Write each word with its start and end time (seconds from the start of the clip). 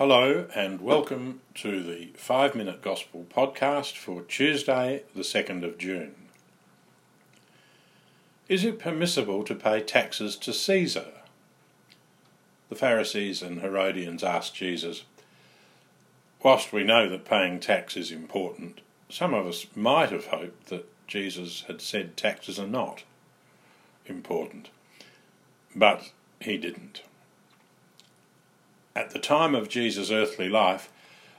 Hello, 0.00 0.46
and 0.54 0.80
welcome 0.80 1.42
to 1.56 1.82
the 1.82 2.06
Five 2.16 2.54
Minute 2.54 2.80
Gospel 2.80 3.26
podcast 3.28 3.98
for 3.98 4.22
Tuesday, 4.22 5.02
the 5.14 5.20
2nd 5.20 5.62
of 5.62 5.76
June. 5.76 6.14
Is 8.48 8.64
it 8.64 8.78
permissible 8.78 9.44
to 9.44 9.54
pay 9.54 9.82
taxes 9.82 10.36
to 10.36 10.54
Caesar? 10.54 11.08
The 12.70 12.76
Pharisees 12.76 13.42
and 13.42 13.60
Herodians 13.60 14.24
asked 14.24 14.54
Jesus, 14.54 15.04
Whilst 16.42 16.72
we 16.72 16.82
know 16.82 17.06
that 17.06 17.26
paying 17.26 17.60
tax 17.60 17.94
is 17.94 18.10
important, 18.10 18.80
some 19.10 19.34
of 19.34 19.46
us 19.46 19.66
might 19.76 20.08
have 20.08 20.28
hoped 20.28 20.68
that 20.68 20.88
Jesus 21.08 21.64
had 21.66 21.82
said 21.82 22.16
taxes 22.16 22.58
are 22.58 22.66
not 22.66 23.02
important. 24.06 24.70
But 25.76 26.10
he 26.40 26.56
didn't. 26.56 27.02
At 28.94 29.10
the 29.10 29.18
time 29.18 29.54
of 29.54 29.68
Jesus' 29.68 30.10
earthly 30.10 30.48
life, 30.48 30.90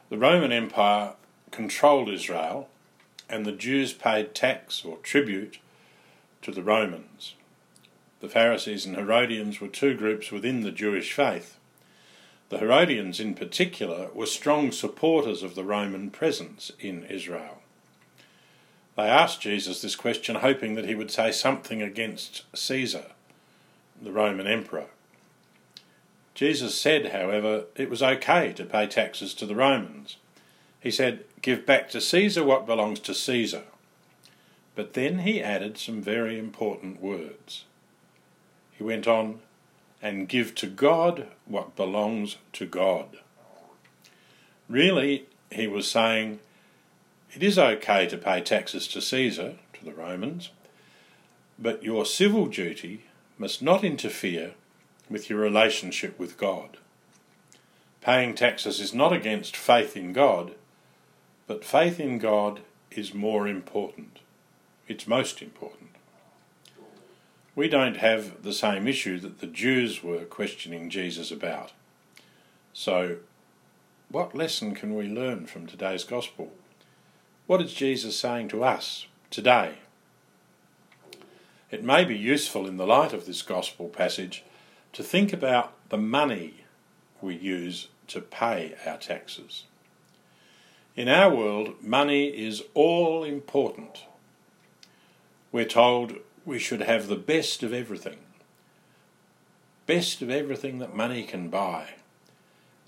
the 0.10 0.18
Roman 0.18 0.52
Empire 0.52 1.14
controlled 1.52 2.10
Israel, 2.10 2.70
and 3.30 3.46
the 3.46 3.52
Jews 3.52 3.94
paid 3.94 4.34
tax 4.34 4.86
or 4.86 4.98
tribute 4.98 5.60
to 6.42 6.52
the 6.52 6.64
Romans. 6.64 7.36
The 8.22 8.30
Pharisees 8.30 8.86
and 8.86 8.96
Herodians 8.96 9.60
were 9.60 9.68
two 9.68 9.96
groups 9.96 10.32
within 10.32 10.62
the 10.62 10.72
Jewish 10.72 11.12
faith. 11.12 11.58
The 12.50 12.60
Herodians, 12.60 13.20
in 13.20 13.34
particular, 13.34 14.10
were 14.14 14.26
strong 14.26 14.72
supporters 14.72 15.44
of 15.44 15.56
the 15.56 15.64
Roman 15.64 16.10
presence 16.10 16.72
in 16.80 17.04
Israel. 17.06 17.62
They 18.96 19.04
asked 19.04 19.42
Jesus 19.42 19.82
this 19.82 19.96
question, 19.96 20.36
hoping 20.36 20.76
that 20.76 20.86
he 20.86 20.96
would 20.96 21.12
say 21.12 21.32
something 21.32 21.82
against 21.82 22.44
Caesar, 22.54 23.06
the 24.02 24.12
Roman 24.12 24.48
emperor. 24.48 24.88
Jesus 26.42 26.74
said, 26.74 27.12
however, 27.12 27.66
it 27.76 27.88
was 27.88 28.02
okay 28.02 28.52
to 28.54 28.66
pay 28.66 28.88
taxes 28.88 29.36
to 29.36 29.46
the 29.46 29.54
Romans. 29.54 30.18
He 30.80 30.90
said, 30.90 31.24
Give 31.44 31.68
back 31.68 31.92
to 31.92 32.02
Caesar 32.02 32.44
what 32.44 32.66
belongs 32.66 33.00
to 33.02 33.14
Caesar. 33.14 33.62
But 34.74 34.96
then 34.96 35.20
he 35.20 35.40
added 35.40 35.78
some 35.78 36.02
very 36.02 36.40
important 36.40 37.00
words. 37.00 37.66
He 38.72 38.84
went 38.84 39.08
on, 39.08 39.42
and 40.02 40.28
give 40.28 40.56
to 40.56 40.66
God 40.66 41.28
what 41.46 41.76
belongs 41.76 42.38
to 42.54 42.66
God. 42.66 43.20
Really, 44.68 45.28
he 45.52 45.68
was 45.68 45.88
saying, 45.88 46.40
it 47.36 47.44
is 47.44 47.60
okay 47.60 48.08
to 48.08 48.18
pay 48.18 48.42
taxes 48.42 48.88
to 48.88 49.00
Caesar, 49.00 49.58
to 49.74 49.86
the 49.86 49.94
Romans, 49.94 50.50
but 51.60 51.84
your 51.84 52.04
civil 52.04 52.48
duty 52.48 53.04
must 53.38 53.62
not 53.62 53.84
interfere 53.84 54.56
with 55.12 55.30
your 55.30 55.40
relationship 55.40 56.18
with 56.18 56.38
God. 56.38 56.78
Paying 58.00 58.34
taxes 58.34 58.80
is 58.80 58.94
not 58.94 59.14
against 59.14 59.56
faith 59.56 59.96
in 59.96 60.14
God, 60.14 60.56
but 61.46 61.66
faith 61.66 62.00
in 62.00 62.18
God 62.18 62.62
is 62.90 63.14
more 63.14 63.48
important. 63.48 64.20
It's 64.88 65.08
most 65.08 65.42
important. 65.42 65.90
We 67.56 67.68
don't 67.68 67.98
have 67.98 68.44
the 68.44 68.54
same 68.54 68.88
issue 68.88 69.20
that 69.20 69.40
the 69.40 69.48
Jews 69.48 70.02
were 70.02 70.24
questioning 70.24 70.90
Jesus 70.90 71.32
about. 71.32 71.74
So, 72.74 73.18
what 74.10 74.34
lesson 74.34 74.74
can 74.74 74.96
we 74.96 75.08
learn 75.08 75.46
from 75.46 75.68
today's 75.68 76.06
Gospel? 76.06 76.52
What 77.48 77.62
is 77.62 77.74
Jesus 77.74 78.18
saying 78.18 78.48
to 78.50 78.64
us 78.64 79.06
today? 79.30 79.76
It 81.70 81.84
may 81.84 82.06
be 82.06 82.18
useful 82.18 82.68
in 82.68 82.78
the 82.78 82.88
light 82.88 83.14
of 83.14 83.26
this 83.26 83.42
Gospel 83.42 83.90
passage 83.90 84.44
to 84.94 85.04
think 85.04 85.32
about 85.32 85.74
the 85.90 85.98
money 85.98 86.66
we 87.22 87.36
use 87.36 87.88
to 88.08 88.20
pay 88.20 88.76
our 88.86 88.98
taxes. 88.98 89.64
In 90.96 91.08
our 91.08 91.34
world, 91.34 91.76
money 91.82 92.28
is 92.28 92.64
all 92.74 93.24
important. 93.24 94.06
We're 95.52 95.66
told 95.66 96.16
we 96.46 96.60
should 96.60 96.82
have 96.82 97.08
the 97.08 97.16
best 97.16 97.64
of 97.64 97.74
everything. 97.74 98.18
Best 99.86 100.22
of 100.22 100.30
everything 100.30 100.80
that 100.80 100.96
money 100.96 101.24
can 101.24 101.50
buy. 101.50 101.92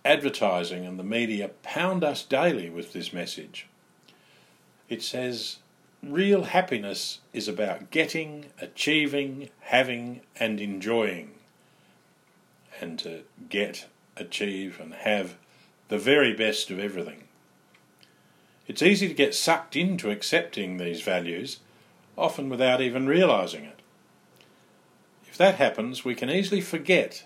Advertising 0.04 0.86
and 0.86 1.00
the 1.00 1.04
media 1.04 1.52
pound 1.62 2.04
us 2.04 2.24
daily 2.24 2.70
with 2.70 2.92
this 2.92 3.14
message. 3.14 3.68
It 4.90 5.02
says 5.02 5.60
real 6.02 6.44
happiness 6.44 7.20
is 7.32 7.48
about 7.48 7.90
getting, 7.90 8.48
achieving, 8.60 9.50
having, 9.62 10.22
and 10.38 10.60
enjoying 10.60 11.32
and 12.80 12.98
to 13.00 13.22
get, 13.50 13.88
achieve, 14.18 14.80
and 14.80 14.94
have 14.94 15.36
the 15.90 15.98
very 15.98 16.34
best 16.34 16.72
of 16.72 16.80
everything. 16.80 17.24
It's 18.68 18.82
easy 18.82 19.08
to 19.08 19.14
get 19.14 19.36
sucked 19.36 19.76
into 19.76 20.10
accepting 20.10 20.78
these 20.78 21.02
values, 21.02 21.60
often 22.18 22.50
without 22.50 22.82
even 22.82 23.08
realizing 23.08 23.66
it. 23.66 23.80
If 25.28 25.38
that 25.38 25.56
happens, 25.56 26.06
we 26.06 26.16
can 26.16 26.30
easily 26.30 26.62
forget 26.62 27.26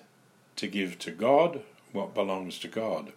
to 0.55 0.67
give 0.67 0.97
to 0.99 1.11
God 1.11 1.61
what 1.91 2.13
belongs 2.13 2.57
to 2.59 2.67
God. 2.67 3.13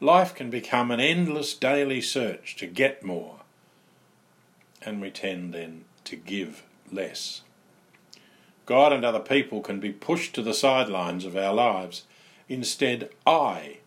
Life 0.00 0.34
can 0.34 0.50
become 0.50 0.90
an 0.90 1.00
endless 1.00 1.54
daily 1.54 2.00
search 2.00 2.56
to 2.56 2.66
get 2.66 3.02
more, 3.02 3.40
and 4.82 5.00
we 5.00 5.10
tend 5.10 5.54
then 5.54 5.84
to 6.04 6.16
give 6.16 6.62
less. 6.90 7.42
God 8.68 8.92
and 8.92 9.02
other 9.02 9.18
people 9.18 9.62
can 9.62 9.80
be 9.80 9.92
pushed 9.92 10.34
to 10.34 10.42
the 10.42 10.52
sidelines 10.52 11.24
of 11.24 11.34
our 11.34 11.54
lives. 11.54 12.02
Instead, 12.50 13.08
I 13.26 13.78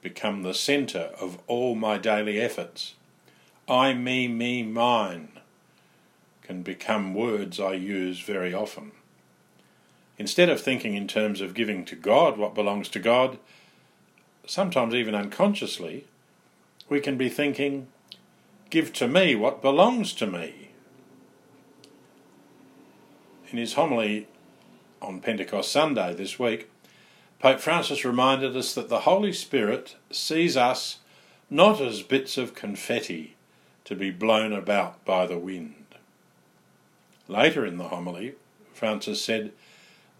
become 0.00 0.42
the 0.42 0.54
centre 0.54 1.10
of 1.20 1.38
all 1.46 1.74
my 1.74 1.98
daily 1.98 2.40
efforts. 2.40 2.94
I, 3.68 3.92
me, 3.92 4.26
me, 4.26 4.62
mine 4.62 5.32
can 6.42 6.62
become 6.62 7.12
words 7.12 7.60
I 7.60 7.74
use 7.74 8.20
very 8.20 8.54
often. 8.54 8.92
Instead 10.16 10.48
of 10.48 10.58
thinking 10.58 10.94
in 10.94 11.06
terms 11.06 11.42
of 11.42 11.52
giving 11.52 11.84
to 11.84 11.94
God 11.94 12.38
what 12.38 12.54
belongs 12.54 12.88
to 12.90 12.98
God, 12.98 13.38
sometimes 14.46 14.94
even 14.94 15.14
unconsciously, 15.14 16.06
we 16.88 17.00
can 17.00 17.18
be 17.18 17.28
thinking, 17.28 17.88
give 18.70 18.90
to 18.94 19.06
me 19.06 19.34
what 19.34 19.60
belongs 19.60 20.14
to 20.14 20.26
me. 20.26 20.67
In 23.50 23.56
his 23.56 23.74
homily 23.74 24.26
on 25.00 25.20
Pentecost 25.20 25.72
Sunday 25.72 26.12
this 26.12 26.38
week, 26.38 26.68
Pope 27.38 27.60
Francis 27.60 28.04
reminded 28.04 28.54
us 28.54 28.74
that 28.74 28.90
the 28.90 29.00
Holy 29.00 29.32
Spirit 29.32 29.96
sees 30.10 30.54
us 30.54 30.98
not 31.48 31.80
as 31.80 32.02
bits 32.02 32.36
of 32.36 32.54
confetti 32.54 33.36
to 33.84 33.94
be 33.94 34.10
blown 34.10 34.52
about 34.52 35.02
by 35.06 35.24
the 35.26 35.38
wind. 35.38 35.74
Later 37.26 37.64
in 37.64 37.78
the 37.78 37.88
homily, 37.88 38.34
Francis 38.74 39.24
said, 39.24 39.52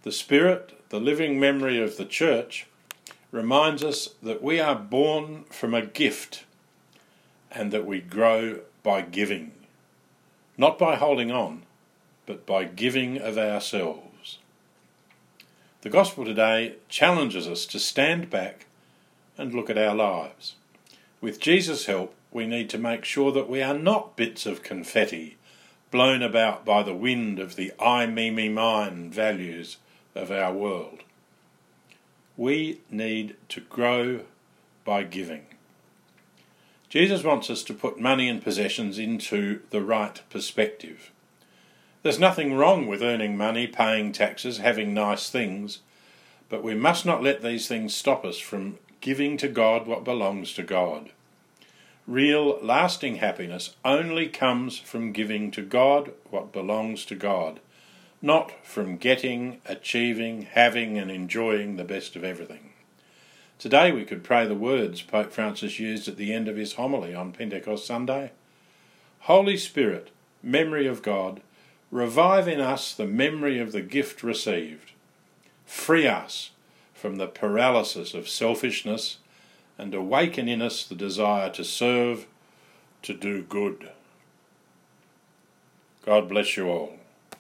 The 0.05 0.13
Spirit, 0.13 0.89
the 0.89 1.01
living 1.01 1.39
memory 1.39 1.83
of 1.83 1.99
the 1.99 2.07
Church, 2.07 2.67
reminds 3.31 3.85
us 3.85 4.15
that 4.23 4.43
we 4.43 4.59
are 4.59 4.75
born 4.75 5.45
from 5.51 5.75
a 5.75 5.85
gift 5.85 6.45
and 7.51 7.73
that 7.73 7.85
we 7.85 8.01
grow 8.01 8.61
by 8.83 9.03
giving, 9.03 9.53
not 10.57 10.79
by 10.79 10.97
holding 10.97 11.31
on, 11.31 11.63
but 12.29 12.45
by 12.45 12.63
giving 12.65 13.17
of 13.17 13.39
ourselves. 13.39 14.39
The 15.81 15.89
Gospel 15.89 16.27
today 16.27 16.75
challenges 16.91 17.49
us 17.49 17.65
to 17.65 17.79
stand 17.79 18.29
back 18.29 18.67
and 19.39 19.55
look 19.55 19.71
at 19.71 19.79
our 19.79 19.95
lives. 19.95 20.55
With 21.23 21.41
Jesus' 21.41 21.87
help, 21.87 22.15
we 22.31 22.47
need 22.47 22.69
to 22.69 22.77
make 22.77 23.07
sure 23.07 23.33
that 23.33 23.49
we 23.49 23.63
are 23.63 23.79
not 23.79 24.15
bits 24.15 24.45
of 24.45 24.63
confetti 24.63 25.39
blown 25.91 26.23
about 26.23 26.67
by 26.67 26.83
the 26.83 26.95
wind 26.95 27.39
of 27.39 27.57
the 27.57 27.73
I, 27.81 28.05
me, 28.05 28.31
me, 28.31 28.51
mine 28.51 29.11
values 29.11 29.79
of 30.15 30.31
our 30.31 30.53
world. 30.53 31.05
We 32.37 32.83
need 32.91 33.37
to 33.49 33.63
grow 33.63 34.21
by 34.85 35.05
giving. 35.05 35.47
Jesus 36.91 37.25
wants 37.25 37.49
us 37.49 37.63
to 37.63 37.73
put 37.73 37.99
money 37.99 38.29
and 38.29 38.43
possessions 38.43 38.99
into 38.99 39.61
the 39.71 39.81
right 39.81 40.21
perspective. 40.29 41.11
There's 42.03 42.19
nothing 42.19 42.55
wrong 42.55 42.87
with 42.87 43.03
earning 43.03 43.37
money, 43.37 43.67
paying 43.67 44.13
taxes, 44.13 44.59
having 44.59 44.95
nice 44.95 45.31
things, 45.31 45.81
but 46.49 46.63
we 46.63 46.75
must 46.75 47.05
not 47.05 47.25
let 47.25 47.43
these 47.43 47.67
things 47.67 47.95
stop 47.95 48.25
us 48.25 48.39
from 48.39 48.79
giving 49.01 49.37
to 49.39 49.49
God 49.49 49.87
what 49.87 50.05
belongs 50.05 50.55
to 50.55 50.63
God. 50.63 51.11
Real, 52.07 52.59
lasting 52.63 53.17
happiness 53.17 53.75
only 53.85 54.29
comes 54.29 54.79
from 54.79 55.13
giving 55.13 55.51
to 55.51 55.63
God 55.63 56.13
what 56.31 56.53
belongs 56.53 57.05
to 57.07 57.17
God, 57.17 57.59
not 58.23 58.65
from 58.65 58.97
getting, 58.97 59.61
achieving, 59.67 60.43
having, 60.43 60.99
and 60.99 61.11
enjoying 61.11 61.77
the 61.77 61.85
best 61.85 62.15
of 62.15 62.23
everything. 62.23 62.71
Today 63.59 63.91
we 63.91 64.05
could 64.05 64.23
pray 64.23 64.47
the 64.47 64.55
words 64.55 65.03
Pope 65.03 65.33
Francis 65.33 65.81
used 65.81 66.07
at 66.07 66.17
the 66.17 66.33
end 66.33 66.47
of 66.47 66.57
his 66.57 66.75
homily 66.75 67.13
on 67.13 67.33
Pentecost 67.33 67.85
Sunday 67.85 68.31
Holy 69.23 69.57
Spirit, 69.57 70.11
memory 70.45 70.87
of 70.87 71.03
God, 71.03 71.41
Revive 71.91 72.49
in 72.49 72.61
us 72.61 72.93
the 72.93 73.07
memory 73.07 73.59
of 73.59 73.73
the 73.73 73.81
gift 73.81 74.23
received. 74.23 74.93
Free 75.65 76.07
us 76.07 76.51
from 76.93 77.17
the 77.17 77.27
paralysis 77.27 78.15
of 78.15 78.29
selfishness 78.29 79.19
and 79.79 79.95
awaken 79.95 80.49
in 80.49 80.61
us 80.61 80.85
the 80.85 80.95
desire 80.95 81.51
to 81.51 81.65
serve, 81.65 82.27
to 83.03 83.15
do 83.15 83.43
good. 83.43 83.91
God 86.05 86.29
bless 86.29 86.57
you 86.57 86.69
all. 86.69 86.99